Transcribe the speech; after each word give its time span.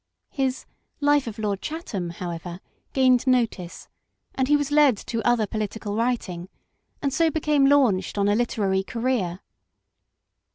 His 0.31 0.65
Life 0.99 1.27
of 1.27 1.37
Lord 1.37 1.61
Chatham, 1.61 2.09
however, 2.09 2.59
gained 2.91 3.27
notice, 3.27 3.87
and 4.33 4.47
he 4.47 4.57
was 4.57 4.71
led 4.71 4.97
to 4.97 5.21
other 5.21 5.45
political 5.45 5.95
writing, 5.95 6.49
and 7.03 7.13
so 7.13 7.29
became 7.29 7.67
launched 7.67 8.17
on 8.17 8.27
a 8.27 8.33
literary 8.33 8.81
career. 8.81 9.41